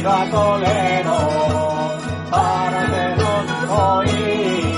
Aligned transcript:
ido 0.00 0.10
a 0.10 0.24
Toledo 0.30 1.18
para 2.30 2.82
hacerlos 2.82 3.70
oír, 3.70 4.74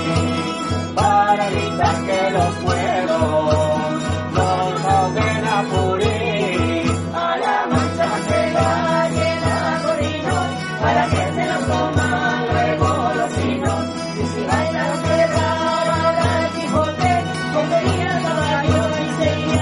para 0.97 1.51
gritar 1.51 1.97
que 2.07 2.31
los 2.33 2.55
pueblos 2.65 4.03
nos 4.35 4.85
ahoguen 4.85 5.45
a 5.47 5.63
purir, 5.73 6.93
a 7.15 7.37
la 7.45 7.57
mancha 7.71 8.11
que 8.29 8.41
la 8.53 9.09
llena 9.11 9.55
a 9.69 9.83
Corino, 9.85 10.37
para 10.83 11.03
que 11.07 11.23
se 11.37 11.45
los 11.53 11.63
coman 11.71 12.41
luego 12.53 12.89
los 13.19 13.31
chinos, 13.37 13.83
y 14.19 14.25
si 14.27 14.41
bailan 14.45 14.91
a 14.91 14.97
celebrar 15.07 15.87
ahora 15.99 16.27
el 16.41 16.53
Quijote, 16.57 17.13
comerían 17.55 18.23
caballo 18.23 18.83
y 18.99 19.25
serían 19.25 19.62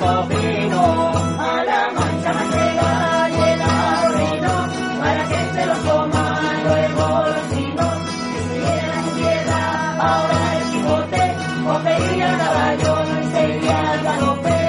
el. 0.00 1.12
A 1.38 1.64
la 1.70 1.80
mancha 1.96 2.30
manchega 2.32 3.28
llena 3.34 3.70
de 4.00 4.06
corinos, 4.06 4.68
para 5.00 5.22
que 5.28 5.40
se 5.54 5.62
los 5.66 5.78
coman 5.78 6.64
luego 6.64 7.04
los 7.32 7.44
chinos. 7.50 7.96
Y 8.34 8.38
si 8.44 8.54
viera 8.60 8.96
su 9.04 9.10
tierra, 9.18 9.62
ahora 10.08 10.38
el 10.56 10.62
Quijote, 10.70 11.24
cogería 11.66 12.26
el 12.30 12.36
caballo 12.38 12.92
y 13.04 13.24
se 13.32 13.40
iría 13.56 13.78
al 13.92 14.00
galope. 14.02 14.60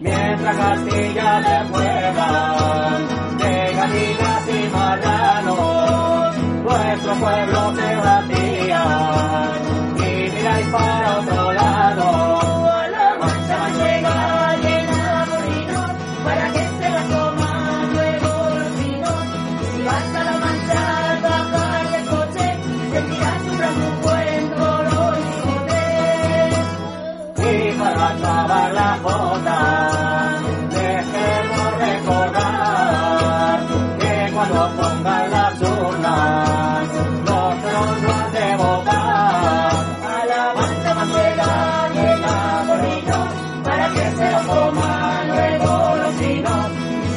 Mientras 0.00 0.56
Castilla 0.56 1.30
le 1.40 1.56
juegan 1.70 3.00
de 3.38 3.52
gallinas 3.74 4.44
y 4.48 4.50
marranos, 4.76 6.36
nuestro 6.64 7.12
pueblo 7.14 7.60
se 7.76 7.88
vacía 7.96 8.82
y 9.96 10.30
miráis 10.34 10.66
para 10.68 11.03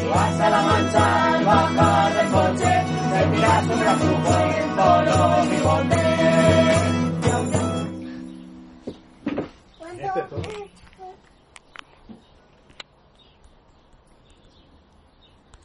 Vas 0.10 0.40
a 0.40 0.50
la 0.50 0.62
mancha 0.62 1.34
al 1.34 1.46
bajar 1.46 2.14
del 2.16 2.28
coche, 2.32 2.86
sentirás 3.12 3.64
un 3.64 3.80
gran 3.80 4.00
lujo 4.00 4.34
en 4.58 4.76
todo 4.76 5.44
mi 5.46 5.58
bote. 5.58 6.02
Este 9.92 10.20
es 10.20 10.30
todo. 10.30 10.42